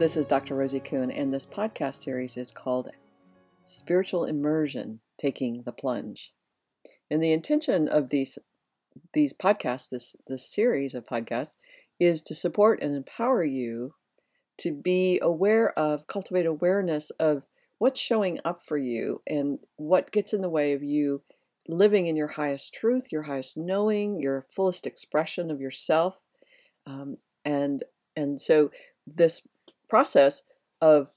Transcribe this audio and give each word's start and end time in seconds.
This 0.00 0.16
is 0.16 0.24
Dr. 0.24 0.54
Rosie 0.54 0.80
Kuhn, 0.80 1.10
and 1.10 1.30
this 1.30 1.44
podcast 1.44 2.02
series 2.02 2.38
is 2.38 2.50
called 2.50 2.88
Spiritual 3.66 4.24
Immersion 4.24 5.00
Taking 5.18 5.62
the 5.66 5.72
Plunge. 5.72 6.32
And 7.10 7.22
the 7.22 7.32
intention 7.32 7.86
of 7.86 8.08
these 8.08 8.38
these 9.12 9.34
podcasts, 9.34 9.90
this 9.90 10.16
this 10.26 10.50
series 10.50 10.94
of 10.94 11.04
podcasts, 11.04 11.58
is 12.00 12.22
to 12.22 12.34
support 12.34 12.80
and 12.80 12.96
empower 12.96 13.44
you 13.44 13.92
to 14.60 14.72
be 14.72 15.18
aware 15.20 15.78
of, 15.78 16.06
cultivate 16.06 16.46
awareness 16.46 17.10
of 17.20 17.42
what's 17.76 18.00
showing 18.00 18.40
up 18.42 18.62
for 18.66 18.78
you 18.78 19.20
and 19.26 19.58
what 19.76 20.12
gets 20.12 20.32
in 20.32 20.40
the 20.40 20.48
way 20.48 20.72
of 20.72 20.82
you 20.82 21.20
living 21.68 22.06
in 22.06 22.16
your 22.16 22.28
highest 22.28 22.72
truth, 22.72 23.12
your 23.12 23.24
highest 23.24 23.58
knowing, 23.58 24.18
your 24.18 24.46
fullest 24.48 24.86
expression 24.86 25.50
of 25.50 25.60
yourself. 25.60 26.16
Um, 26.86 27.18
and 27.44 27.84
and 28.16 28.40
so 28.40 28.70
this 29.06 29.42
process 29.90 30.42
of 30.80 31.08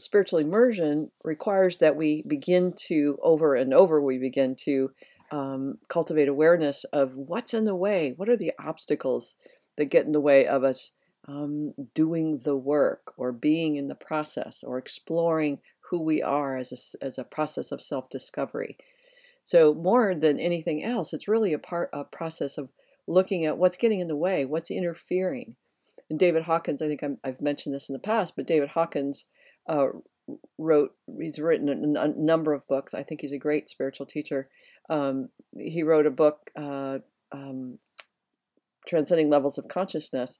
spiritual 0.00 0.38
immersion 0.38 1.10
requires 1.24 1.78
that 1.78 1.96
we 1.96 2.22
begin 2.26 2.72
to 2.88 3.18
over 3.22 3.54
and 3.54 3.72
over 3.72 4.00
we 4.00 4.18
begin 4.18 4.54
to 4.54 4.90
um, 5.30 5.78
cultivate 5.88 6.28
awareness 6.28 6.84
of 6.92 7.16
what's 7.16 7.54
in 7.54 7.64
the 7.64 7.74
way. 7.74 8.12
What 8.16 8.28
are 8.28 8.36
the 8.36 8.52
obstacles 8.58 9.36
that 9.76 9.86
get 9.86 10.04
in 10.04 10.12
the 10.12 10.20
way 10.20 10.46
of 10.46 10.62
us 10.64 10.92
um, 11.26 11.72
doing 11.94 12.40
the 12.44 12.56
work 12.56 13.14
or 13.16 13.32
being 13.32 13.76
in 13.76 13.88
the 13.88 13.94
process 13.94 14.62
or 14.62 14.76
exploring 14.76 15.58
who 15.88 16.02
we 16.02 16.22
are 16.22 16.56
as 16.58 16.96
a, 17.00 17.04
as 17.04 17.18
a 17.18 17.24
process 17.24 17.72
of 17.72 17.80
self-discovery? 17.80 18.76
So 19.44 19.74
more 19.74 20.14
than 20.14 20.38
anything 20.38 20.84
else 20.84 21.12
it's 21.12 21.28
really 21.28 21.52
a 21.52 21.58
part 21.58 21.90
a 21.92 22.04
process 22.04 22.58
of 22.58 22.68
looking 23.06 23.44
at 23.44 23.58
what's 23.58 23.76
getting 23.76 24.00
in 24.00 24.08
the 24.08 24.16
way 24.16 24.44
what's 24.44 24.70
interfering 24.70 25.56
and 26.12 26.20
david 26.20 26.44
hawkins 26.44 26.80
i 26.80 26.86
think 26.86 27.02
i 27.02 27.08
have 27.24 27.40
mentioned 27.40 27.74
this 27.74 27.88
in 27.88 27.94
the 27.94 27.98
past 27.98 28.34
but 28.36 28.46
david 28.46 28.68
hawkins 28.68 29.24
uh, 29.68 29.86
wrote 30.58 30.94
he's 31.20 31.38
written 31.38 31.96
a, 31.96 32.08
number 32.08 32.52
of 32.52 32.66
books. 32.68 32.94
I 32.94 33.02
think 33.02 33.20
he's 33.20 33.32
a 33.32 33.38
great 33.38 33.68
spiritual 33.68 34.06
teacher. 34.06 34.48
Um, 34.88 35.28
he 35.56 35.82
wrote 35.82 36.06
a 36.06 36.10
book 36.10 36.50
uh, 36.56 36.98
um, 37.32 37.78
transcending 38.86 39.30
levels 39.30 39.58
of 39.58 39.68
consciousness. 39.68 40.38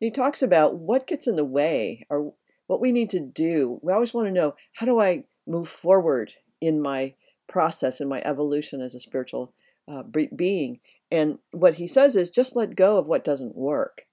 And 0.00 0.06
he 0.06 0.10
talks 0.10 0.42
about 0.42 0.76
what 0.76 1.06
gets 1.06 1.26
in 1.26 1.36
the 1.36 1.44
way 1.44 2.06
or 2.10 2.34
what 2.66 2.80
we 2.80 2.92
need 2.92 3.10
to 3.10 3.20
do. 3.20 3.78
We 3.82 3.92
always 3.92 4.14
want 4.14 4.28
to 4.28 4.32
know 4.32 4.54
how 4.74 4.86
do 4.86 5.00
i 5.00 5.24
move 5.46 5.68
forward 5.68 6.32
in 6.60 6.80
my 6.80 7.14
process 7.48 8.00
in 8.00 8.08
my 8.08 8.22
evolution 8.24 8.80
as 8.80 8.94
a 8.94 9.00
spiritual 9.00 9.52
uh, 9.88 10.02
being? 10.34 10.80
And 11.10 11.38
what 11.50 11.74
he 11.74 11.86
says 11.86 12.16
is 12.16 12.30
just 12.30 12.56
let 12.56 12.76
go 12.76 12.96
of 12.96 13.06
what 13.06 13.24
doesn't 13.24 13.56
work 13.56 14.06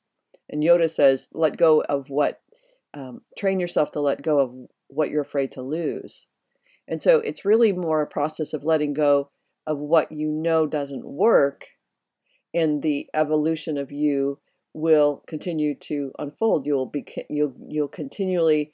and 0.49 0.63
yoda 0.63 0.89
says 0.89 1.29
let 1.33 1.57
go 1.57 1.81
of 1.81 2.09
what 2.09 2.41
um, 2.93 3.21
train 3.37 3.59
yourself 3.59 3.91
to 3.91 4.01
let 4.01 4.21
go 4.21 4.39
of 4.39 4.53
what 4.87 5.09
you're 5.09 5.21
afraid 5.21 5.51
to 5.51 5.61
lose. 5.61 6.27
And 6.87 7.01
so 7.01 7.19
it's 7.19 7.45
really 7.45 7.71
more 7.71 8.01
a 8.01 8.07
process 8.07 8.53
of 8.53 8.63
letting 8.63 8.93
go 8.93 9.29
of 9.67 9.77
what 9.77 10.11
you 10.11 10.27
know 10.27 10.65
doesn't 10.65 11.05
work, 11.05 11.67
and 12.53 12.81
the 12.81 13.07
evolution 13.13 13.77
of 13.77 13.91
you 13.91 14.39
will 14.73 15.23
continue 15.27 15.75
to 15.75 16.11
unfold. 16.17 16.65
You'll 16.65 16.87
be 16.87 17.05
you'll 17.29 17.53
you'll 17.67 17.87
continually 17.87 18.71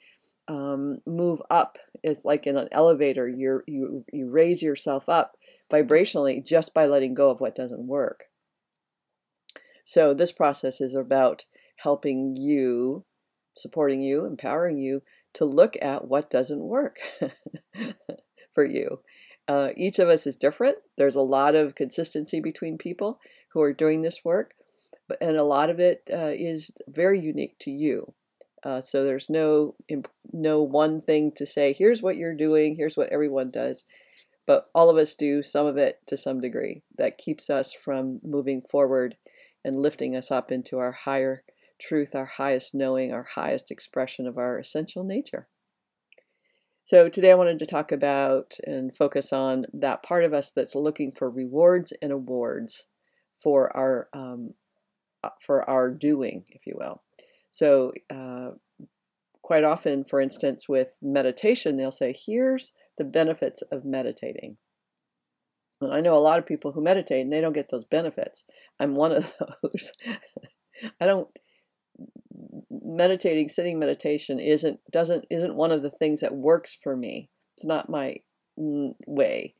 um, 0.48 0.98
move 1.06 1.42
up. 1.50 1.76
It's 2.02 2.24
like 2.24 2.46
in 2.46 2.56
an 2.56 2.68
elevator. 2.72 3.28
You 3.28 3.60
you 3.66 4.04
you 4.10 4.30
raise 4.30 4.62
yourself 4.62 5.08
up 5.08 5.36
vibrationally 5.70 6.44
just 6.44 6.72
by 6.72 6.86
letting 6.86 7.12
go 7.12 7.28
of 7.30 7.40
what 7.40 7.54
doesn't 7.54 7.86
work. 7.86 8.24
So 9.84 10.14
this 10.14 10.32
process 10.32 10.80
is 10.80 10.94
about 10.94 11.44
helping 11.76 12.36
you 12.36 13.04
supporting 13.56 14.00
you, 14.00 14.24
empowering 14.24 14.78
you 14.78 15.02
to 15.34 15.44
look 15.44 15.76
at 15.80 16.06
what 16.06 16.30
doesn't 16.30 16.60
work 16.60 16.98
for 18.52 18.64
you. 18.64 19.00
Uh, 19.48 19.68
each 19.76 19.98
of 19.98 20.08
us 20.08 20.26
is 20.26 20.36
different. 20.36 20.76
There's 20.96 21.16
a 21.16 21.20
lot 21.20 21.54
of 21.54 21.74
consistency 21.74 22.40
between 22.40 22.78
people 22.78 23.20
who 23.52 23.62
are 23.62 23.72
doing 23.72 24.02
this 24.02 24.24
work, 24.24 24.52
but, 25.08 25.18
and 25.20 25.36
a 25.36 25.44
lot 25.44 25.70
of 25.70 25.80
it 25.80 26.08
uh, 26.12 26.32
is 26.34 26.70
very 26.88 27.20
unique 27.20 27.56
to 27.60 27.70
you. 27.70 28.06
Uh, 28.64 28.80
so 28.80 29.04
there's 29.04 29.30
no 29.30 29.76
no 30.32 30.62
one 30.62 31.00
thing 31.02 31.30
to 31.36 31.46
say. 31.46 31.72
Here's 31.72 32.02
what 32.02 32.16
you're 32.16 32.34
doing. 32.34 32.74
Here's 32.74 32.96
what 32.96 33.10
everyone 33.10 33.50
does. 33.50 33.84
But 34.46 34.68
all 34.74 34.90
of 34.90 34.96
us 34.96 35.14
do 35.14 35.42
some 35.42 35.66
of 35.66 35.76
it 35.76 36.00
to 36.06 36.16
some 36.16 36.40
degree. 36.40 36.82
That 36.98 37.18
keeps 37.18 37.48
us 37.50 37.72
from 37.72 38.20
moving 38.24 38.62
forward 38.62 39.16
and 39.64 39.76
lifting 39.76 40.16
us 40.16 40.32
up 40.32 40.50
into 40.50 40.78
our 40.78 40.92
higher 40.92 41.44
truth, 41.78 42.14
our 42.14 42.24
highest 42.24 42.74
knowing, 42.74 43.12
our 43.12 43.24
highest 43.34 43.70
expression 43.70 44.26
of 44.26 44.38
our 44.38 44.58
essential 44.58 45.04
nature. 45.04 45.48
So, 46.84 47.08
today 47.08 47.32
I 47.32 47.36
wanted 47.36 47.58
to 47.58 47.66
talk 47.66 47.90
about 47.90 48.58
and 48.64 48.94
focus 48.94 49.32
on 49.32 49.66
that 49.72 50.04
part 50.04 50.24
of 50.24 50.32
us 50.32 50.52
that's 50.52 50.76
looking 50.76 51.12
for 51.12 51.28
rewards 51.28 51.92
and 52.00 52.12
awards 52.12 52.86
for 53.42 53.76
our 53.76 54.08
um, 54.12 54.54
uh, 55.24 55.30
for 55.40 55.68
our 55.68 55.90
doing, 55.90 56.44
if 56.50 56.66
you 56.66 56.74
will. 56.78 57.02
So, 57.50 57.92
uh, 58.08 58.50
quite 59.42 59.64
often, 59.64 60.04
for 60.04 60.20
instance, 60.20 60.68
with 60.68 60.96
meditation, 61.02 61.76
they'll 61.76 61.90
say, 61.90 62.14
"Here's 62.14 62.72
the 62.98 63.04
benefits 63.04 63.62
of 63.72 63.84
meditating." 63.84 64.56
And 65.80 65.92
I 65.92 66.00
know 66.00 66.14
a 66.14 66.18
lot 66.18 66.38
of 66.38 66.46
people 66.46 66.72
who 66.72 66.82
meditate 66.82 67.22
and 67.22 67.32
they 67.32 67.40
don't 67.40 67.52
get 67.52 67.68
those 67.68 67.84
benefits. 67.84 68.44
I'm 68.78 68.94
one 68.94 69.12
of 69.12 69.34
those. 69.62 69.92
I 71.00 71.06
don't 71.06 71.28
meditating, 72.70 73.48
sitting 73.48 73.78
meditation 73.78 74.38
isn't 74.38 74.80
doesn't 74.90 75.26
isn't 75.30 75.54
one 75.54 75.72
of 75.72 75.82
the 75.82 75.90
things 75.90 76.20
that 76.20 76.34
works 76.34 76.74
for 76.74 76.96
me. 76.96 77.28
It's 77.54 77.64
not 77.64 77.88
my 77.88 78.16
way, 78.56 79.54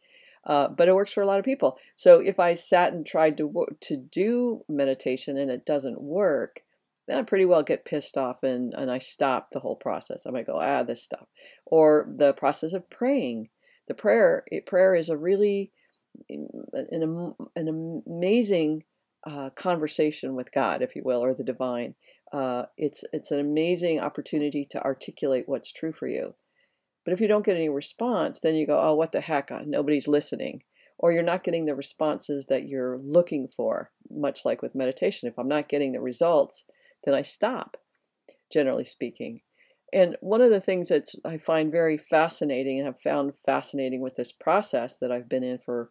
uh, 0.44 0.68
but 0.68 0.88
it 0.88 0.94
works 0.94 1.12
for 1.12 1.22
a 1.22 1.26
lot 1.26 1.38
of 1.38 1.44
people. 1.44 1.78
So 1.96 2.20
if 2.20 2.38
I 2.38 2.54
sat 2.54 2.92
and 2.92 3.06
tried 3.06 3.36
to 3.38 3.66
to 3.80 3.96
do 3.96 4.64
meditation 4.68 5.36
and 5.36 5.50
it 5.50 5.66
doesn't 5.66 6.00
work, 6.00 6.60
then 7.08 7.18
I 7.18 7.22
pretty 7.22 7.46
well 7.46 7.62
get 7.62 7.84
pissed 7.84 8.16
off 8.16 8.42
and 8.42 8.74
and 8.74 8.90
I 8.90 8.98
stop 8.98 9.50
the 9.50 9.60
whole 9.60 9.76
process. 9.76 10.26
I 10.26 10.30
might 10.30 10.46
go 10.46 10.58
ah 10.60 10.82
this 10.82 11.02
stuff, 11.02 11.26
or 11.64 12.08
the 12.16 12.32
process 12.34 12.72
of 12.72 12.88
praying. 12.90 13.48
The 13.88 13.94
prayer 13.94 14.44
it, 14.48 14.66
prayer 14.66 14.94
is 14.94 15.08
a 15.08 15.16
really 15.16 15.72
an, 16.28 17.34
an 17.54 18.02
amazing 18.06 18.84
uh, 19.26 19.50
conversation 19.50 20.34
with 20.34 20.52
God, 20.52 20.82
if 20.82 20.96
you 20.96 21.02
will, 21.04 21.24
or 21.24 21.34
the 21.34 21.44
divine 21.44 21.94
uh, 22.32 22.64
it's 22.76 23.04
it's 23.12 23.30
an 23.30 23.40
amazing 23.40 24.00
opportunity 24.00 24.64
to 24.70 24.82
articulate 24.82 25.44
what's 25.48 25.72
true 25.72 25.92
for 25.92 26.06
you. 26.06 26.34
But 27.04 27.12
if 27.12 27.20
you 27.20 27.28
don't 27.28 27.44
get 27.44 27.56
any 27.56 27.68
response, 27.68 28.40
then 28.40 28.56
you 28.56 28.66
go, 28.66 28.80
oh, 28.80 28.94
what 28.94 29.12
the 29.12 29.20
heck? 29.20 29.50
Nobody's 29.64 30.08
listening. 30.08 30.64
Or 30.98 31.12
you're 31.12 31.22
not 31.22 31.44
getting 31.44 31.66
the 31.66 31.74
responses 31.76 32.46
that 32.46 32.68
you're 32.68 32.98
looking 32.98 33.46
for, 33.46 33.92
much 34.10 34.44
like 34.44 34.60
with 34.60 34.74
meditation. 34.74 35.28
If 35.28 35.38
I'm 35.38 35.46
not 35.46 35.68
getting 35.68 35.92
the 35.92 36.00
results, 36.00 36.64
then 37.04 37.14
I 37.14 37.22
stop, 37.22 37.76
generally 38.50 38.84
speaking. 38.84 39.42
And 39.92 40.16
one 40.20 40.40
of 40.40 40.50
the 40.50 40.60
things 40.60 40.88
that 40.88 41.08
I 41.24 41.38
find 41.38 41.70
very 41.70 41.96
fascinating 41.96 42.78
and 42.78 42.86
have 42.86 43.00
found 43.00 43.34
fascinating 43.44 44.00
with 44.00 44.16
this 44.16 44.32
process 44.32 44.98
that 44.98 45.12
I've 45.12 45.28
been 45.28 45.44
in 45.44 45.58
for 45.58 45.90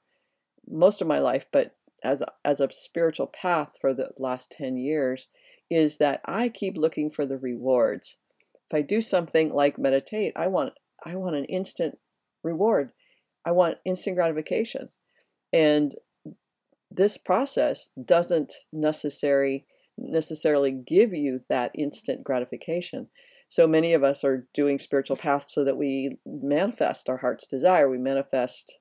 most 0.67 1.01
of 1.01 1.07
my 1.07 1.19
life, 1.19 1.45
but 1.53 1.75
as 2.03 2.21
as 2.43 2.59
a 2.59 2.69
spiritual 2.71 3.27
path 3.27 3.77
for 3.79 3.93
the 3.93 4.09
last 4.17 4.51
10 4.51 4.77
years, 4.77 5.27
is 5.69 5.97
that 5.97 6.21
I 6.25 6.49
keep 6.49 6.77
looking 6.77 7.09
for 7.09 7.25
the 7.25 7.37
rewards. 7.37 8.17
If 8.69 8.75
I 8.75 8.81
do 8.81 9.01
something 9.01 9.53
like 9.53 9.77
meditate, 9.77 10.33
I 10.35 10.47
want 10.47 10.73
I 11.03 11.15
want 11.15 11.35
an 11.35 11.45
instant 11.45 11.97
reward. 12.43 12.91
I 13.45 13.51
want 13.51 13.77
instant 13.85 14.15
gratification. 14.15 14.89
And 15.53 15.93
this 16.91 17.17
process 17.17 17.91
doesn't 18.03 18.53
necessarily 18.71 19.65
necessarily 19.97 20.71
give 20.71 21.13
you 21.13 21.41
that 21.49 21.71
instant 21.75 22.23
gratification. 22.23 23.07
So 23.47 23.67
many 23.67 23.93
of 23.93 24.03
us 24.03 24.23
are 24.23 24.47
doing 24.53 24.79
spiritual 24.79 25.15
paths 25.15 25.53
so 25.53 25.63
that 25.63 25.77
we 25.77 26.09
manifest 26.25 27.09
our 27.09 27.17
heart's 27.17 27.47
desire. 27.47 27.89
We 27.89 27.97
manifest 27.97 28.79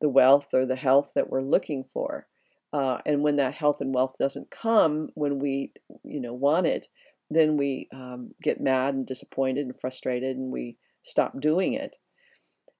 the 0.00 0.08
wealth 0.08 0.54
or 0.54 0.64
the 0.64 0.76
health 0.76 1.12
that 1.14 1.28
we're 1.28 1.42
looking 1.42 1.84
for. 1.84 2.26
Uh, 2.72 2.98
and 3.06 3.22
when 3.22 3.36
that 3.36 3.54
health 3.54 3.80
and 3.80 3.94
wealth 3.94 4.14
doesn't 4.18 4.50
come 4.50 5.08
when 5.14 5.38
we, 5.38 5.72
you 6.04 6.20
know, 6.20 6.34
want 6.34 6.66
it, 6.66 6.86
then 7.30 7.56
we 7.56 7.88
um, 7.92 8.34
get 8.42 8.60
mad 8.60 8.94
and 8.94 9.06
disappointed 9.06 9.66
and 9.66 9.80
frustrated, 9.80 10.36
and 10.36 10.50
we 10.52 10.76
stop 11.02 11.38
doing 11.40 11.74
it. 11.74 11.96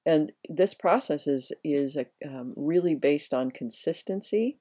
And 0.06 0.32
this 0.48 0.74
process 0.74 1.26
is 1.26 1.52
is 1.64 1.96
a, 1.96 2.06
um, 2.26 2.54
really 2.56 2.94
based 2.94 3.34
on 3.34 3.50
consistency 3.50 4.58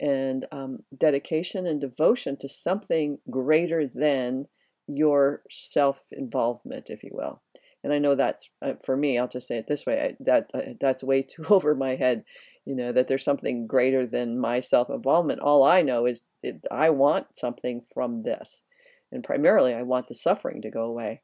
and 0.00 0.46
um, 0.52 0.78
dedication 0.96 1.66
and 1.66 1.80
devotion 1.80 2.36
to 2.38 2.48
something 2.48 3.18
greater 3.30 3.86
than 3.86 4.46
your 4.86 5.42
self 5.50 6.04
involvement, 6.12 6.90
if 6.90 7.02
you 7.02 7.10
will. 7.12 7.42
And 7.82 7.92
I 7.92 7.98
know 7.98 8.14
that's 8.14 8.48
uh, 8.62 8.74
for 8.84 8.96
me. 8.96 9.18
I'll 9.18 9.28
just 9.28 9.48
say 9.48 9.58
it 9.58 9.66
this 9.68 9.86
way: 9.86 10.00
I, 10.00 10.16
that 10.20 10.50
uh, 10.54 10.72
that's 10.80 11.02
way 11.02 11.22
too 11.28 11.44
over 11.48 11.74
my 11.74 11.96
head 11.96 12.24
you 12.66 12.74
know 12.74 12.92
that 12.92 13.08
there's 13.08 13.24
something 13.24 13.66
greater 13.66 14.06
than 14.06 14.38
my 14.38 14.60
self-involvement 14.60 15.40
all 15.40 15.64
i 15.64 15.80
know 15.80 16.04
is 16.04 16.24
it, 16.42 16.60
i 16.70 16.90
want 16.90 17.26
something 17.34 17.82
from 17.94 18.22
this 18.22 18.62
and 19.12 19.24
primarily 19.24 19.74
I 19.74 19.82
want 19.82 20.08
the 20.08 20.14
suffering 20.14 20.62
to 20.62 20.70
go 20.70 20.82
away. 20.82 21.22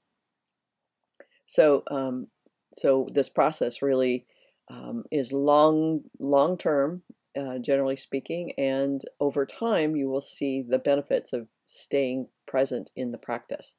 So, 1.47 1.83
um, 1.91 2.29
so 2.75 3.06
this 3.12 3.29
process 3.29 3.83
really 3.83 4.27
um, 4.71 5.05
is 5.11 5.33
long, 5.33 6.03
long 6.19 6.56
term, 6.56 7.03
uh, 7.39 7.59
generally 7.59 7.97
speaking, 7.97 8.53
and 8.56 9.03
over 9.21 9.45
time 9.45 9.97
you 9.97 10.09
will 10.09 10.21
see 10.21 10.62
the 10.62 10.79
benefits 10.79 11.33
of 11.33 11.49
staying 11.67 12.29
present 12.47 12.91
in 12.97 13.12
the 13.12 13.19
practice. 13.19 13.75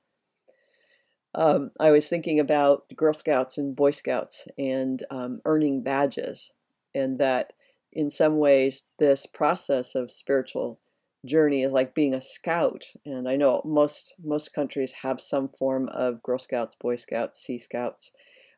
Um, 1.36 1.71
I 1.80 1.89
was 1.89 2.09
thinking 2.09 2.39
about 2.39 2.83
Girl 2.95 3.13
Scouts 3.13 3.57
and 3.57 3.75
Boy 3.75 3.89
Scouts 3.89 4.48
and 4.57 5.01
um, 5.09 5.42
earning 5.45 5.81
badges, 5.81 6.51
and 6.95 7.19
that 7.19 7.54
in 7.92 8.10
some 8.10 8.38
ways 8.38 8.84
this 9.00 9.25
process 9.25 9.95
of 9.95 10.12
spiritual 10.12 10.80
journey 11.25 11.63
is 11.63 11.72
like 11.72 11.95
being 11.95 12.13
a 12.13 12.22
scout. 12.22 12.86
And 13.06 13.28
I 13.28 13.36
know 13.36 13.62
most 13.66 14.13
most 14.24 14.54
countries 14.54 14.92
have 14.92 15.22
some 15.22 15.50
form 15.50 15.90
of 15.90 16.22
Girl 16.24 16.40
Scouts, 16.40 16.75
Boy 16.80 16.95
Scouts, 16.95 17.42
Sea 17.42 17.60
Scouts, 17.60 18.12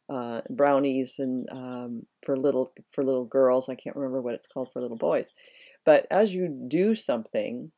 uh, 0.09 0.41
brownies, 0.49 1.19
and 1.19 1.47
um, 1.51 2.05
for 2.25 2.37
little 2.37 2.73
for 2.91 3.03
little 3.03 3.25
girls. 3.25 3.69
I 3.69 3.75
can't 3.75 3.95
remember 3.95 4.21
what 4.21 4.33
it's 4.35 4.47
called 4.47 4.69
for 4.71 4.81
little 4.81 4.97
boys. 4.97 5.31
But 5.85 6.07
as 6.09 6.33
you 6.33 6.47
do 6.67 6.95
something, 6.95 7.71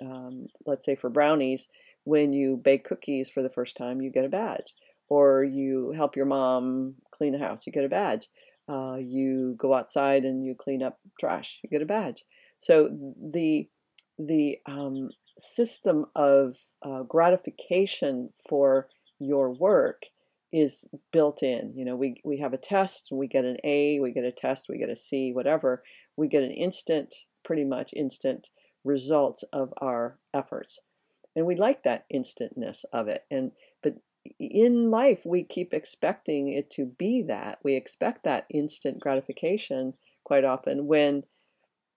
um, 0.00 0.46
let's 0.66 0.86
say 0.86 0.96
for 0.96 1.10
brownies, 1.10 1.68
when 2.04 2.32
you 2.32 2.56
bake 2.56 2.84
cookies 2.84 3.28
for 3.30 3.42
the 3.42 3.50
first 3.50 3.76
time, 3.76 4.00
you 4.00 4.10
get 4.10 4.24
a 4.24 4.28
badge. 4.28 4.74
Or 5.08 5.44
you 5.44 5.92
help 5.94 6.16
your 6.16 6.24
mom 6.24 6.94
clean 7.10 7.32
the 7.32 7.38
house, 7.38 7.66
you 7.66 7.72
get 7.72 7.84
a 7.84 7.88
badge. 7.88 8.28
Uh, 8.68 8.96
you 8.96 9.54
go 9.58 9.74
outside 9.74 10.24
and 10.24 10.44
you 10.44 10.54
clean 10.54 10.82
up 10.82 10.98
trash, 11.18 11.60
you 11.62 11.70
get 11.70 11.82
a 11.82 11.86
badge. 11.86 12.24
So 12.60 12.88
the 13.20 13.68
the 14.18 14.58
um, 14.66 15.10
system 15.38 16.06
of 16.14 16.56
uh, 16.82 17.02
gratification 17.02 18.30
for 18.48 18.88
your 19.18 19.50
work 19.50 20.04
is 20.52 20.84
built 21.12 21.42
in. 21.42 21.72
You 21.74 21.84
know, 21.84 21.96
we, 21.96 22.20
we 22.24 22.38
have 22.38 22.52
a 22.52 22.58
test, 22.58 23.08
we 23.10 23.26
get 23.26 23.44
an 23.44 23.56
A, 23.64 23.98
we 24.00 24.12
get 24.12 24.24
a 24.24 24.30
test, 24.30 24.66
we 24.68 24.78
get 24.78 24.90
a 24.90 24.96
C, 24.96 25.32
whatever. 25.32 25.82
We 26.14 26.28
get 26.28 26.42
an 26.42 26.50
instant, 26.50 27.14
pretty 27.42 27.64
much 27.64 27.94
instant 27.94 28.50
result 28.84 29.42
of 29.52 29.72
our 29.78 30.18
efforts 30.34 30.80
and 31.34 31.46
we 31.46 31.54
like 31.54 31.82
that 31.82 32.04
instantness 32.10 32.84
of 32.92 33.08
it 33.08 33.24
and 33.30 33.52
but 33.82 33.94
in 34.38 34.90
life 34.90 35.22
we 35.24 35.42
keep 35.42 35.74
expecting 35.74 36.48
it 36.48 36.70
to 36.70 36.86
be 36.86 37.22
that. 37.22 37.58
We 37.62 37.74
expect 37.74 38.24
that 38.24 38.46
instant 38.50 39.00
gratification 39.00 39.94
quite 40.24 40.44
often 40.44 40.86
when 40.86 41.24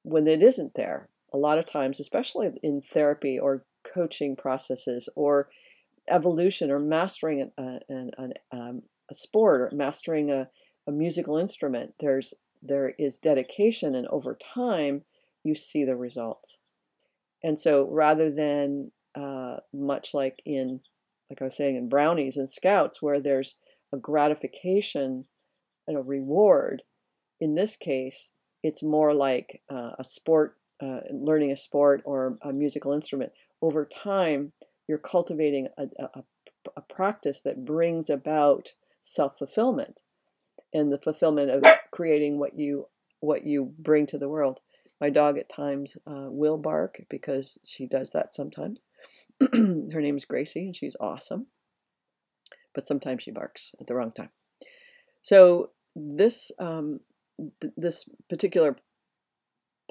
when 0.04 0.28
it 0.28 0.44
isn't 0.44 0.76
there. 0.76 1.10
A 1.34 1.38
lot 1.38 1.58
of 1.58 1.66
times 1.66 2.00
especially 2.00 2.52
in 2.64 2.82
therapy 2.82 3.40
or 3.40 3.66
coaching 3.84 4.36
processes 4.36 5.10
or 5.16 5.50
evolution 6.10 6.72
or 6.72 6.80
mastering 6.80 7.52
a, 7.58 7.80
a, 7.90 8.30
um, 8.52 8.84
a 9.10 9.16
sport 9.16 9.62
or 9.62 9.70
mastering 9.74 10.32
a, 10.32 10.48
a 10.88 10.92
musical 10.92 11.38
instrument 11.38 11.94
there's 12.00 12.34
there 12.62 12.94
is 12.98 13.18
dedication 13.18 13.96
and 13.96 14.08
over 14.08 14.38
time 14.54 15.04
you 15.46 15.56
see 15.56 15.86
the 15.86 15.96
results. 15.96 16.58
And 17.44 17.58
so 17.60 17.88
rather 17.90 18.32
than 18.32 18.92
uh, 19.14 19.58
much 19.74 20.14
like 20.14 20.42
in, 20.46 20.82
like 21.30 21.42
I 21.42 21.46
was 21.46 21.56
saying, 21.56 21.76
in 21.76 21.90
brownies 21.90 22.38
and 22.38 22.50
scouts, 22.50 23.02
where 23.02 23.20
there's 23.20 23.56
a 23.92 23.98
gratification 23.98 25.26
and 25.88 25.98
a 25.98 26.02
reward. 26.02 26.84
In 27.40 27.56
this 27.56 27.76
case, 27.76 28.32
it's 28.64 28.84
more 28.84 29.14
like 29.14 29.62
uh, 29.70 29.92
a 30.00 30.04
sport, 30.04 30.58
uh, 30.82 31.02
learning 31.12 31.52
a 31.52 31.58
sport 31.58 32.02
or 32.06 32.38
a 32.42 32.52
musical 32.52 32.94
instrument. 32.94 33.32
Over 33.62 33.86
time, 33.86 34.54
you're 34.88 34.98
cultivating 34.98 35.68
a, 35.78 35.88
a, 36.00 36.24
a 36.78 36.82
practice 36.82 37.42
that 37.42 37.66
brings 37.66 38.10
about 38.10 38.74
self 39.02 39.38
fulfillment 39.38 40.02
and 40.74 40.92
the 40.92 40.98
fulfillment 40.98 41.50
of 41.50 41.64
creating 41.92 42.40
what 42.40 42.58
you 42.58 42.88
what 43.20 43.46
you 43.46 43.74
bring 43.80 44.06
to 44.08 44.18
the 44.18 44.30
world. 44.30 44.60
My 45.06 45.12
dog 45.12 45.38
at 45.38 45.48
times 45.48 45.98
uh, 46.08 46.30
will 46.32 46.58
bark 46.58 47.00
because 47.12 47.60
she 47.64 47.86
does 47.86 48.10
that 48.14 48.34
sometimes. 48.34 48.82
Her 49.40 50.02
name 50.02 50.18
is 50.18 50.26
Gracie 50.26 50.66
and 50.66 50.76
she's 50.76 50.96
awesome. 51.00 51.46
But 52.74 52.88
sometimes 52.88 53.22
she 53.22 53.30
barks 53.30 53.76
at 53.80 53.86
the 53.86 53.94
wrong 53.94 54.12
time. 54.14 54.32
So 55.22 55.70
this 55.96 56.52
um, 56.58 57.02
th- 57.62 57.74
this 57.78 58.10
particular 58.32 58.76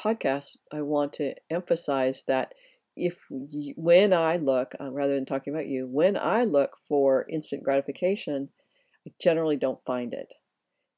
podcast, 0.05 0.57
I 0.73 0.83
want 0.83 1.13
to 1.13 1.37
emphasize 1.49 2.25
that 2.27 2.55
if 2.97 3.17
you, 3.31 3.75
when 3.77 4.13
I 4.13 4.39
look, 4.39 4.75
uh, 4.81 4.91
rather 4.91 5.15
than 5.15 5.27
talking 5.27 5.55
about 5.55 5.69
you, 5.69 5.87
when 5.87 6.17
I 6.17 6.43
look 6.43 6.77
for 6.89 7.25
instant 7.31 7.63
gratification, 7.63 8.49
I 9.07 9.13
generally 9.23 9.59
don't 9.59 9.85
find 9.87 10.13
it. 10.13 10.35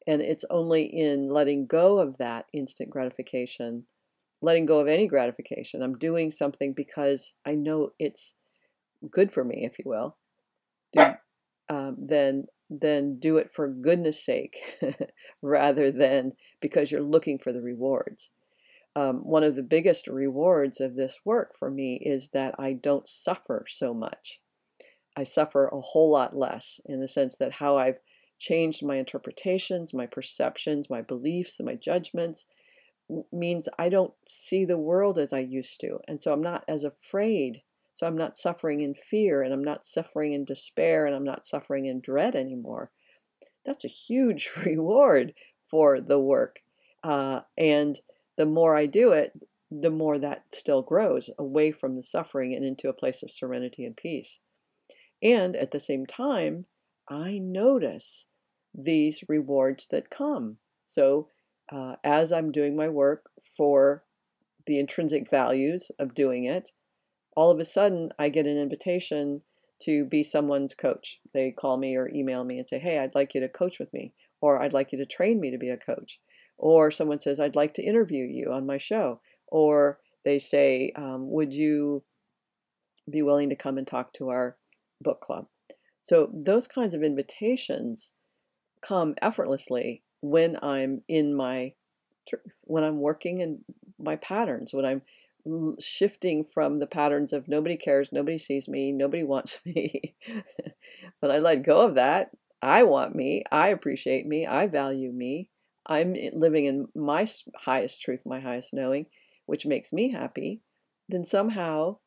And 0.06 0.22
it's 0.22 0.46
only 0.48 0.84
in 0.84 1.28
letting 1.28 1.66
go 1.66 1.98
of 1.98 2.16
that 2.16 2.46
instant 2.54 2.88
gratification 2.88 3.84
letting 4.46 4.64
go 4.64 4.80
of 4.80 4.88
any 4.88 5.06
gratification. 5.06 5.82
I'm 5.82 5.98
doing 5.98 6.30
something 6.30 6.72
because 6.72 7.34
I 7.44 7.54
know 7.54 7.90
it's 7.98 8.32
good 9.10 9.32
for 9.32 9.44
me, 9.44 9.66
if 9.66 9.78
you 9.78 9.84
will. 9.86 10.16
Do, 10.94 11.04
um, 11.68 11.96
then 11.98 12.46
then 12.70 13.18
do 13.18 13.36
it 13.36 13.50
for 13.52 13.68
goodness 13.68 14.24
sake 14.24 14.56
rather 15.42 15.92
than 15.92 16.32
because 16.60 16.90
you're 16.90 17.02
looking 17.02 17.38
for 17.38 17.52
the 17.52 17.60
rewards. 17.60 18.30
Um, 18.96 19.18
one 19.18 19.44
of 19.44 19.54
the 19.56 19.62
biggest 19.62 20.08
rewards 20.08 20.80
of 20.80 20.96
this 20.96 21.18
work 21.24 21.54
for 21.58 21.70
me 21.70 22.00
is 22.02 22.30
that 22.30 22.54
I 22.58 22.72
don't 22.72 23.06
suffer 23.06 23.66
so 23.68 23.94
much. 23.94 24.40
I 25.16 25.22
suffer 25.22 25.68
a 25.68 25.80
whole 25.80 26.10
lot 26.10 26.36
less 26.36 26.80
in 26.86 27.00
the 27.00 27.08
sense 27.08 27.36
that 27.36 27.52
how 27.52 27.76
I've 27.76 27.98
changed 28.38 28.84
my 28.84 28.96
interpretations, 28.96 29.94
my 29.94 30.06
perceptions, 30.06 30.90
my 30.90 31.02
beliefs, 31.02 31.56
and 31.58 31.66
my 31.66 31.74
judgments 31.74 32.46
means 33.32 33.68
I 33.78 33.88
don't 33.88 34.12
see 34.26 34.64
the 34.64 34.78
world 34.78 35.18
as 35.18 35.32
I 35.32 35.40
used 35.40 35.80
to. 35.80 35.98
And 36.08 36.22
so 36.22 36.32
I'm 36.32 36.42
not 36.42 36.64
as 36.68 36.84
afraid. 36.84 37.62
So 37.94 38.06
I'm 38.06 38.16
not 38.16 38.36
suffering 38.36 38.82
in 38.82 38.94
fear 38.94 39.42
and 39.42 39.52
I'm 39.54 39.64
not 39.64 39.86
suffering 39.86 40.32
in 40.32 40.44
despair 40.44 41.06
and 41.06 41.14
I'm 41.14 41.24
not 41.24 41.46
suffering 41.46 41.86
in 41.86 42.00
dread 42.00 42.34
anymore. 42.34 42.90
That's 43.64 43.84
a 43.84 43.88
huge 43.88 44.50
reward 44.64 45.34
for 45.70 46.00
the 46.00 46.18
work. 46.18 46.60
Uh, 47.02 47.40
and 47.56 47.98
the 48.36 48.46
more 48.46 48.76
I 48.76 48.86
do 48.86 49.12
it, 49.12 49.32
the 49.70 49.90
more 49.90 50.18
that 50.18 50.44
still 50.52 50.82
grows 50.82 51.30
away 51.38 51.72
from 51.72 51.96
the 51.96 52.02
suffering 52.02 52.54
and 52.54 52.64
into 52.64 52.88
a 52.88 52.92
place 52.92 53.22
of 53.22 53.32
serenity 53.32 53.84
and 53.84 53.96
peace. 53.96 54.40
And 55.22 55.56
at 55.56 55.70
the 55.70 55.80
same 55.80 56.06
time, 56.06 56.66
I 57.08 57.38
notice 57.38 58.26
these 58.74 59.24
rewards 59.28 59.86
that 59.88 60.10
come. 60.10 60.58
So 60.84 61.28
uh, 61.72 61.96
as 62.04 62.32
I'm 62.32 62.52
doing 62.52 62.76
my 62.76 62.88
work 62.88 63.30
for 63.56 64.04
the 64.66 64.78
intrinsic 64.78 65.30
values 65.30 65.90
of 65.98 66.14
doing 66.14 66.44
it, 66.44 66.70
all 67.36 67.50
of 67.50 67.60
a 67.60 67.64
sudden 67.64 68.10
I 68.18 68.28
get 68.28 68.46
an 68.46 68.56
invitation 68.56 69.42
to 69.82 70.04
be 70.04 70.22
someone's 70.22 70.74
coach. 70.74 71.20
They 71.34 71.50
call 71.50 71.76
me 71.76 71.96
or 71.96 72.08
email 72.08 72.44
me 72.44 72.58
and 72.58 72.68
say, 72.68 72.78
Hey, 72.78 72.98
I'd 72.98 73.14
like 73.14 73.34
you 73.34 73.40
to 73.40 73.48
coach 73.48 73.78
with 73.78 73.92
me, 73.92 74.12
or 74.40 74.62
I'd 74.62 74.72
like 74.72 74.92
you 74.92 74.98
to 74.98 75.06
train 75.06 75.40
me 75.40 75.50
to 75.50 75.58
be 75.58 75.68
a 75.68 75.76
coach. 75.76 76.18
Or 76.58 76.90
someone 76.90 77.20
says, 77.20 77.38
I'd 77.38 77.56
like 77.56 77.74
to 77.74 77.82
interview 77.82 78.24
you 78.24 78.52
on 78.52 78.64
my 78.64 78.78
show. 78.78 79.20
Or 79.48 79.98
they 80.24 80.38
say, 80.38 80.92
um, 80.96 81.30
Would 81.30 81.52
you 81.52 82.02
be 83.10 83.22
willing 83.22 83.50
to 83.50 83.56
come 83.56 83.78
and 83.78 83.86
talk 83.86 84.12
to 84.14 84.30
our 84.30 84.56
book 85.02 85.20
club? 85.20 85.46
So 86.02 86.30
those 86.32 86.66
kinds 86.66 86.94
of 86.94 87.02
invitations 87.02 88.14
come 88.80 89.14
effortlessly 89.20 90.02
when 90.20 90.58
I'm 90.62 91.02
in 91.08 91.34
my 91.34 91.74
truth, 92.28 92.60
when 92.64 92.84
I'm 92.84 93.00
working 93.00 93.40
in 93.40 93.64
my 93.98 94.16
patterns, 94.16 94.74
when 94.74 94.84
I'm 94.84 95.02
shifting 95.78 96.44
from 96.44 96.78
the 96.78 96.86
patterns 96.86 97.32
of 97.32 97.48
nobody 97.48 97.76
cares, 97.76 98.12
nobody 98.12 98.38
sees 98.38 98.68
me, 98.68 98.92
nobody 98.92 99.22
wants 99.22 99.60
me. 99.66 100.14
when 101.20 101.30
I 101.30 101.38
let 101.38 101.62
go 101.62 101.82
of 101.86 101.94
that, 101.94 102.30
I 102.62 102.82
want 102.82 103.14
me, 103.14 103.44
I 103.52 103.68
appreciate 103.68 104.26
me, 104.26 104.46
I 104.46 104.66
value 104.66 105.12
me. 105.12 105.50
I'm 105.88 106.16
living 106.32 106.64
in 106.64 106.88
my 106.96 107.28
highest 107.54 108.02
truth, 108.02 108.22
my 108.26 108.40
highest 108.40 108.70
knowing, 108.72 109.06
which 109.46 109.66
makes 109.66 109.92
me 109.92 110.10
happy. 110.10 110.62
Then 111.08 111.24
somehow 111.24 111.98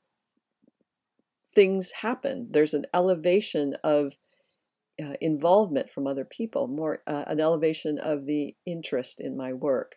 things 1.56 1.92
happen. 1.92 2.48
There's 2.52 2.74
an 2.74 2.86
elevation 2.94 3.76
of 3.84 4.14
uh, 5.02 5.14
involvement 5.22 5.92
from 5.92 6.08
other 6.08 6.26
people, 6.26 6.68
more 6.68 7.02
uh, 7.08 7.24
an 7.28 7.40
elevation 7.40 8.00
of 8.00 8.26
the 8.26 8.56
interest 8.66 9.22
in 9.22 9.38
my 9.38 9.54
work. 9.54 9.96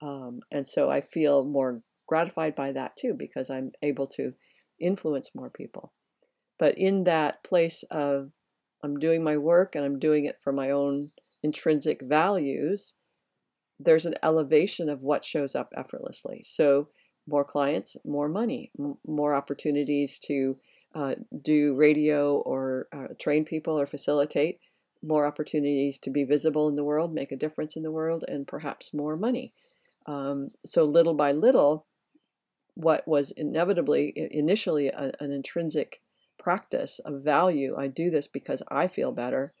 Um, 0.00 0.40
and 0.50 0.68
so 0.68 0.90
I 0.90 1.00
feel 1.00 1.44
more 1.44 1.82
gratified 2.06 2.54
by 2.54 2.72
that 2.72 2.96
too 2.96 3.14
because 3.14 3.50
I'm 3.50 3.72
able 3.82 4.06
to 4.08 4.32
influence 4.80 5.30
more 5.34 5.50
people. 5.50 5.92
But 6.58 6.78
in 6.78 7.04
that 7.04 7.44
place 7.44 7.84
of 7.90 8.30
I'm 8.82 8.98
doing 8.98 9.22
my 9.22 9.36
work 9.36 9.74
and 9.74 9.84
I'm 9.84 9.98
doing 9.98 10.24
it 10.24 10.38
for 10.42 10.52
my 10.52 10.70
own 10.70 11.10
intrinsic 11.42 12.00
values, 12.02 12.94
there's 13.80 14.06
an 14.06 14.14
elevation 14.22 14.88
of 14.88 15.02
what 15.02 15.24
shows 15.24 15.54
up 15.54 15.72
effortlessly. 15.76 16.42
So 16.44 16.88
more 17.26 17.44
clients, 17.44 17.96
more 18.04 18.28
money, 18.28 18.70
m- 18.78 18.98
more 19.06 19.34
opportunities 19.34 20.18
to 20.20 20.56
uh, 20.94 21.14
do 21.42 21.74
radio 21.74 22.38
or 22.38 22.88
uh, 22.92 23.08
train 23.18 23.44
people 23.44 23.78
or 23.78 23.86
facilitate 23.86 24.58
more 25.02 25.26
opportunities 25.26 25.98
to 26.00 26.10
be 26.10 26.24
visible 26.24 26.68
in 26.68 26.76
the 26.76 26.84
world, 26.84 27.12
make 27.12 27.30
a 27.30 27.36
difference 27.36 27.76
in 27.76 27.82
the 27.82 27.90
world, 27.90 28.24
and 28.26 28.48
perhaps 28.48 28.92
more 28.92 29.16
money. 29.16 29.52
Um, 30.06 30.50
so, 30.64 30.84
little 30.84 31.14
by 31.14 31.32
little, 31.32 31.86
what 32.74 33.06
was 33.06 33.30
inevitably 33.32 34.12
initially 34.32 34.88
a, 34.88 35.12
an 35.20 35.32
intrinsic 35.32 36.00
practice 36.38 36.98
of 37.00 37.22
value, 37.22 37.76
I 37.76 37.88
do 37.88 38.10
this 38.10 38.26
because 38.26 38.62
I 38.68 38.88
feel 38.88 39.12
better 39.12 39.52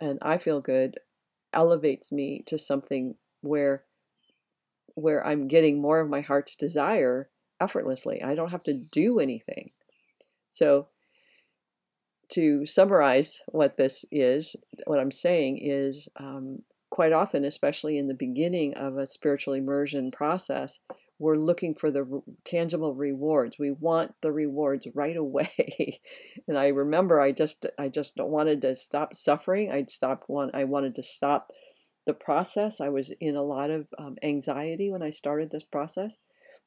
and 0.00 0.18
I 0.22 0.38
feel 0.38 0.60
good, 0.60 0.98
elevates 1.52 2.10
me 2.10 2.42
to 2.46 2.58
something 2.58 3.14
where 3.42 3.84
where 4.94 5.26
I'm 5.26 5.48
getting 5.48 5.80
more 5.80 6.00
of 6.00 6.08
my 6.08 6.20
heart's 6.20 6.56
desire 6.56 7.28
effortlessly. 7.60 8.22
I 8.22 8.34
don't 8.34 8.50
have 8.50 8.62
to 8.64 8.72
do 8.72 9.18
anything. 9.18 9.72
So 10.54 10.86
to 12.30 12.64
summarize 12.64 13.40
what 13.48 13.76
this 13.76 14.04
is, 14.12 14.54
what 14.86 15.00
I'm 15.00 15.10
saying 15.10 15.58
is 15.60 16.08
um, 16.16 16.62
quite 16.90 17.12
often, 17.12 17.44
especially 17.44 17.98
in 17.98 18.06
the 18.06 18.14
beginning 18.14 18.74
of 18.74 18.96
a 18.96 19.06
spiritual 19.06 19.54
immersion 19.54 20.12
process, 20.12 20.78
we're 21.18 21.34
looking 21.34 21.74
for 21.74 21.90
the 21.90 22.22
tangible 22.44 22.94
rewards. 22.94 23.58
We 23.58 23.72
want 23.72 24.14
the 24.20 24.30
rewards 24.30 24.86
right 24.94 25.16
away. 25.26 26.00
and 26.46 26.56
I 26.56 26.68
remember 26.68 27.20
I 27.20 27.32
just 27.32 27.66
I 27.76 27.88
just 27.88 28.12
wanted 28.16 28.62
to 28.62 28.76
stop 28.76 29.16
suffering. 29.16 29.72
I'd 29.72 29.90
stop 29.90 30.22
one. 30.28 30.52
I 30.54 30.64
wanted 30.64 30.94
to 30.96 31.02
stop 31.02 31.50
the 32.06 32.14
process. 32.14 32.80
I 32.80 32.90
was 32.90 33.10
in 33.20 33.34
a 33.34 33.42
lot 33.42 33.70
of 33.70 33.88
um, 33.98 34.16
anxiety 34.22 34.88
when 34.88 35.02
I 35.02 35.10
started 35.10 35.50
this 35.50 35.64
process. 35.64 36.16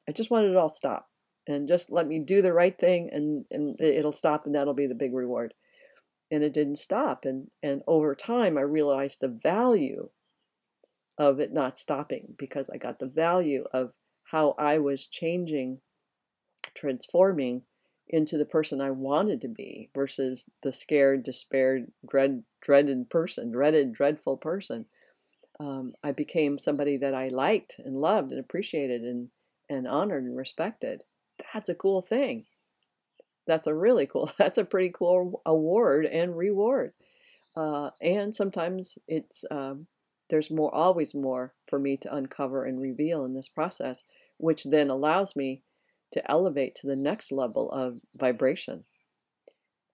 I 0.06 0.12
just 0.12 0.30
wanted 0.30 0.50
it 0.50 0.56
all 0.56 0.68
stop 0.68 1.08
and 1.48 1.66
just 1.66 1.90
let 1.90 2.06
me 2.06 2.20
do 2.20 2.42
the 2.42 2.52
right 2.52 2.78
thing 2.78 3.10
and, 3.12 3.44
and 3.50 3.80
it'll 3.80 4.12
stop 4.12 4.46
and 4.46 4.54
that'll 4.54 4.74
be 4.74 4.86
the 4.86 4.94
big 4.94 5.14
reward. 5.14 5.54
And 6.30 6.44
it 6.44 6.52
didn't 6.52 6.76
stop. 6.76 7.24
And, 7.24 7.50
and 7.62 7.82
over 7.86 8.14
time, 8.14 8.58
I 8.58 8.62
realized 8.62 9.20
the 9.20 9.36
value 9.42 10.10
of 11.18 11.40
it 11.40 11.52
not 11.52 11.78
stopping 11.78 12.34
because 12.38 12.68
I 12.72 12.76
got 12.76 12.98
the 12.98 13.06
value 13.06 13.64
of 13.72 13.92
how 14.30 14.54
I 14.58 14.78
was 14.78 15.06
changing, 15.06 15.80
transforming 16.76 17.62
into 18.08 18.38
the 18.38 18.44
person 18.44 18.80
I 18.80 18.90
wanted 18.90 19.40
to 19.40 19.48
be 19.48 19.90
versus 19.94 20.48
the 20.62 20.72
scared, 20.72 21.24
despaired, 21.24 21.90
dread, 22.08 22.44
dreaded 22.60 23.10
person, 23.10 23.50
dreaded, 23.50 23.92
dreadful 23.92 24.36
person 24.36 24.84
um, 25.60 25.92
I 26.04 26.12
became 26.12 26.58
somebody 26.58 26.96
that 26.98 27.14
I 27.14 27.28
liked 27.28 27.76
and 27.78 27.96
loved 27.96 28.30
and 28.30 28.40
appreciated 28.40 29.02
and, 29.02 29.28
and 29.68 29.88
honored 29.88 30.24
and 30.24 30.36
respected. 30.36 31.04
That's 31.52 31.68
a 31.68 31.74
cool 31.74 32.02
thing. 32.02 32.44
That's 33.46 33.66
a 33.66 33.74
really 33.74 34.06
cool, 34.06 34.30
that's 34.38 34.58
a 34.58 34.64
pretty 34.64 34.90
cool 34.94 35.42
award 35.46 36.06
and 36.06 36.36
reward. 36.36 36.92
Uh, 37.56 37.90
and 38.02 38.34
sometimes 38.34 38.98
it's, 39.08 39.44
um, 39.50 39.86
there's 40.30 40.50
more, 40.50 40.72
always 40.74 41.14
more 41.14 41.54
for 41.68 41.78
me 41.78 41.96
to 41.98 42.14
uncover 42.14 42.64
and 42.64 42.80
reveal 42.80 43.24
in 43.24 43.34
this 43.34 43.48
process, 43.48 44.04
which 44.36 44.64
then 44.64 44.90
allows 44.90 45.34
me 45.34 45.62
to 46.12 46.30
elevate 46.30 46.74
to 46.76 46.86
the 46.86 46.96
next 46.96 47.32
level 47.32 47.70
of 47.72 47.98
vibration, 48.16 48.84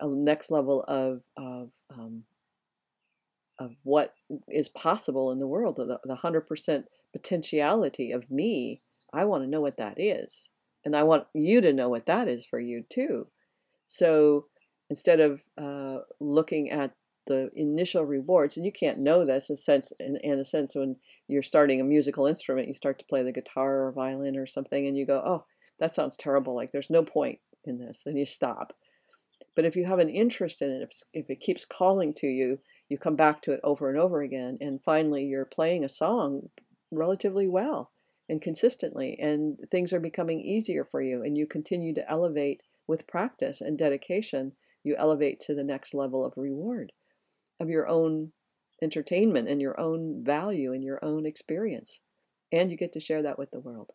a 0.01 0.07
next 0.07 0.51
level 0.51 0.85
of, 0.87 1.23
of 1.37 1.71
um, 1.91 2.25
of 3.59 3.75
what 3.83 4.15
is 4.49 4.69
possible 4.69 5.31
in 5.33 5.39
the 5.39 5.47
world, 5.47 5.77
the, 5.77 5.99
the 6.05 6.17
100% 6.17 6.85
potentiality 7.13 8.13
of 8.13 8.31
me, 8.31 8.81
I 9.13 9.25
want 9.25 9.45
to 9.45 9.51
know 9.51 9.61
what 9.61 9.77
that 9.77 10.01
is. 10.01 10.49
And 10.85 10.95
I 10.95 11.03
want 11.03 11.27
you 11.35 11.61
to 11.61 11.73
know 11.73 11.89
what 11.89 12.07
that 12.07 12.29
is 12.29 12.45
for 12.45 12.59
you 12.59 12.85
too. 12.91 13.27
So 13.87 14.47
instead 14.91 15.21
of 15.21 15.41
uh, 15.57 15.99
looking 16.21 16.71
at 16.71 16.93
the 17.27 17.51
initial 17.57 18.05
rewards, 18.05 18.57
and 18.57 18.67
you 18.67 18.73
can't 18.73 18.99
know 18.99 19.25
this 19.25 19.49
in, 19.49 19.55
a 19.55 19.57
sense, 19.57 19.93
in, 19.99 20.17
in 20.23 20.39
a 20.39 20.45
sense 20.45 20.75
when 20.75 20.97
you're 21.27 21.43
starting 21.43 21.81
a 21.81 21.85
musical 21.85 22.27
instrument, 22.27 22.69
you 22.69 22.75
start 22.75 22.99
to 22.99 23.07
play 23.07 23.23
the 23.23 23.33
guitar 23.33 23.87
or 23.87 23.93
violin 23.93 24.37
or 24.37 24.47
something, 24.47 24.87
and 24.87 24.97
you 24.97 25.07
go, 25.07 25.23
oh, 25.25 25.45
that 25.79 25.95
sounds 25.95 26.17
terrible. 26.17 26.55
Like 26.55 26.71
there's 26.71 26.91
no 26.91 27.03
point 27.03 27.39
in 27.65 27.79
this, 27.79 28.03
and 28.05 28.19
you 28.19 28.27
stop. 28.27 28.75
But 29.57 29.65
if 29.65 29.75
you 29.75 29.87
have 29.87 30.01
an 30.01 30.11
interest 30.11 30.61
in 30.61 30.71
it, 30.71 30.83
if, 30.83 30.91
if 31.15 31.31
it 31.31 31.41
keeps 31.41 31.65
calling 31.65 32.13
to 32.15 32.27
you, 32.27 32.59
you 32.89 32.99
come 32.99 33.17
back 33.17 33.43
to 33.43 33.53
it 33.53 33.61
over 33.65 33.89
and 33.89 33.99
over 33.99 34.23
again 34.23 34.59
and 34.61 34.83
finally 34.83 35.25
you're 35.25 35.45
playing 35.45 35.85
a 35.85 35.89
song 35.89 36.49
relatively 36.91 37.49
well 37.49 37.91
and 38.29 38.41
consistently 38.41 39.19
and 39.21 39.59
things 39.71 39.93
are 39.93 40.01
becoming 40.01 40.41
easier 40.41 40.85
for 40.85 41.01
you 41.01 41.23
and 41.23 41.37
you 41.37 41.47
continue 41.47 41.95
to 41.95 42.11
elevate 42.11 42.63
with 42.87 43.07
practice 43.07 43.61
and 43.61 43.79
dedication 43.79 44.53
you 44.83 44.95
elevate 44.97 45.41
to 45.41 45.55
the 45.55 45.65
next 45.65 45.95
level 45.95 46.25
of 46.25 46.33
reward 46.37 46.93
of 47.61 47.69
your 47.69 47.87
own 47.87 48.33
entertainment 48.83 49.49
and 49.49 49.61
your 49.61 49.79
own 49.79 50.23
value 50.25 50.73
and 50.73 50.83
your 50.83 51.03
own 51.05 51.27
experience 51.27 52.01
and 52.53 52.71
you 52.71 52.77
get 52.77 52.93
to 52.93 53.01
share 53.01 53.23
that 53.23 53.39
with 53.39 53.51
the 53.51 53.61
world 53.61 53.93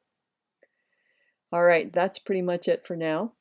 all 1.52 1.64
right 1.64 1.92
that's 1.94 2.20
pretty 2.20 2.42
much 2.42 2.68
it 2.68 2.86
for 2.86 2.96
now 2.96 3.32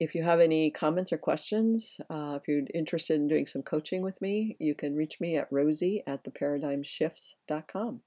if 0.00 0.14
you 0.14 0.22
have 0.22 0.40
any 0.40 0.70
comments 0.70 1.12
or 1.12 1.18
questions, 1.18 2.00
uh, 2.08 2.38
if 2.40 2.48
you're 2.48 2.62
interested 2.74 3.16
in 3.16 3.28
doing 3.28 3.44
some 3.44 3.62
coaching 3.62 4.00
with 4.00 4.20
me, 4.22 4.56
you 4.58 4.74
can 4.74 4.96
reach 4.96 5.20
me 5.20 5.36
at 5.36 5.52
rosie 5.52 6.02
at 6.06 6.24
theparadigmshifts.com. 6.24 8.00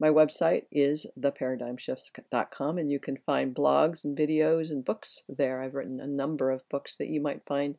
My 0.00 0.08
website 0.08 0.64
is 0.72 1.06
theparadigmshifts.com, 1.18 2.78
and 2.78 2.90
you 2.90 2.98
can 2.98 3.16
find 3.18 3.54
blogs 3.54 4.04
and 4.04 4.16
videos 4.16 4.70
and 4.70 4.84
books 4.84 5.22
there. 5.28 5.62
I've 5.62 5.74
written 5.74 6.00
a 6.00 6.06
number 6.06 6.50
of 6.50 6.68
books 6.68 6.96
that 6.96 7.08
you 7.08 7.20
might 7.20 7.46
find 7.46 7.76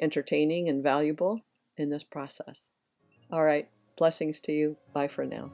entertaining 0.00 0.68
and 0.68 0.82
valuable 0.82 1.40
in 1.76 1.90
this 1.90 2.04
process. 2.04 2.62
All 3.32 3.44
right, 3.44 3.68
blessings 3.96 4.40
to 4.40 4.52
you. 4.52 4.76
Bye 4.92 5.08
for 5.08 5.24
now. 5.24 5.50